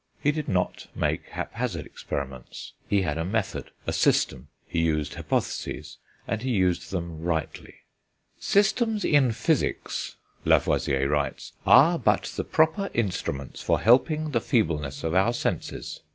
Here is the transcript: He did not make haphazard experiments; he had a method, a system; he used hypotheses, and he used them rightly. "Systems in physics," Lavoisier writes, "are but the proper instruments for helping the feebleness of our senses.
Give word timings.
He 0.19 0.31
did 0.31 0.47
not 0.49 0.87
make 0.95 1.27
haphazard 1.29 1.85
experiments; 1.85 2.73
he 2.87 3.03
had 3.03 3.19
a 3.19 3.23
method, 3.23 3.69
a 3.85 3.93
system; 3.93 4.47
he 4.67 4.79
used 4.79 5.13
hypotheses, 5.13 5.99
and 6.27 6.41
he 6.41 6.49
used 6.49 6.89
them 6.89 7.21
rightly. 7.21 7.75
"Systems 8.39 9.05
in 9.05 9.31
physics," 9.31 10.15
Lavoisier 10.43 11.07
writes, 11.07 11.53
"are 11.67 11.99
but 11.99 12.23
the 12.35 12.43
proper 12.43 12.89
instruments 12.95 13.61
for 13.61 13.79
helping 13.79 14.31
the 14.31 14.41
feebleness 14.41 15.03
of 15.03 15.13
our 15.13 15.33
senses. 15.33 15.99